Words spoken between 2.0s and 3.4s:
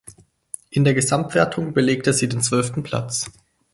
sie den zwölften Platz.